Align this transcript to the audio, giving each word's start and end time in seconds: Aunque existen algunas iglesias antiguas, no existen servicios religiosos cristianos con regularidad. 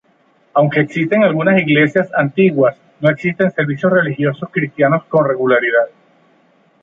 Aunque 0.55 0.79
existen 0.79 1.21
algunas 1.21 1.61
iglesias 1.61 2.09
antiguas, 2.17 2.75
no 3.01 3.11
existen 3.11 3.51
servicios 3.51 3.93
religiosos 3.93 4.49
cristianos 4.51 5.03
con 5.03 5.27
regularidad. 5.27 5.89